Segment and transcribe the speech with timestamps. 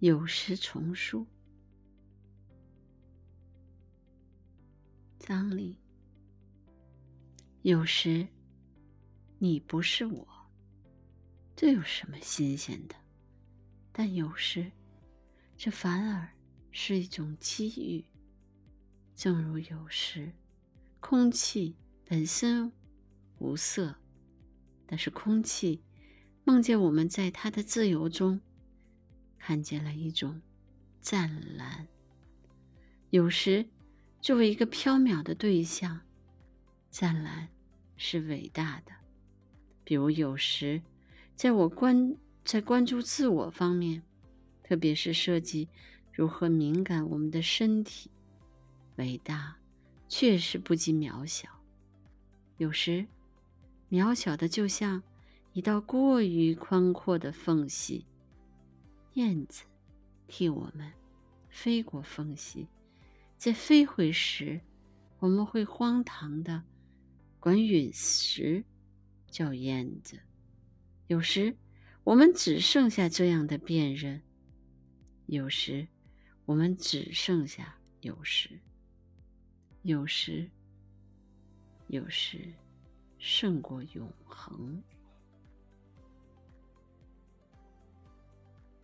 [0.00, 1.26] 有时重述。
[5.18, 5.78] 张力。
[7.60, 8.26] 有时，
[9.38, 10.26] 你不是我，
[11.54, 12.94] 这有什么新鲜的？
[13.92, 14.72] 但有时，
[15.58, 16.26] 这反而
[16.70, 18.02] 是一种机遇。
[19.14, 20.32] 正如有时，
[20.98, 21.76] 空气
[22.06, 22.72] 本身
[23.38, 23.94] 无色，
[24.86, 25.82] 但是空气
[26.44, 28.40] 梦见我们在它的自由中
[29.40, 30.40] 看见了一种
[31.00, 31.88] 湛蓝。
[33.08, 33.66] 有时，
[34.20, 36.00] 作为一个缥缈的对象，
[36.90, 37.48] 湛蓝
[37.96, 38.92] 是伟大的。
[39.82, 40.80] 比如有时，
[41.34, 42.14] 在我关
[42.44, 44.02] 在关注自我方面，
[44.62, 45.68] 特别是涉及
[46.12, 48.10] 如何敏感我们的身体。
[48.96, 49.56] 伟大
[50.06, 51.48] 确实不及渺小，
[52.58, 53.06] 有时
[53.90, 55.02] 渺小的就像
[55.54, 58.04] 一道过于宽阔的缝隙。
[59.14, 59.64] 燕子
[60.28, 60.92] 替我们
[61.48, 62.66] 飞过缝隙，
[63.36, 64.60] 在飞回时，
[65.18, 66.62] 我们会荒唐的
[67.38, 68.64] 管陨石
[69.26, 70.20] 叫燕子。
[71.08, 71.56] 有时
[72.04, 74.22] 我们只剩下这样的辨认，
[75.26, 75.88] 有时
[76.44, 78.60] 我们只剩下有时。
[79.82, 80.48] 有时，
[81.88, 82.52] 有时
[83.18, 84.82] 胜过永恒。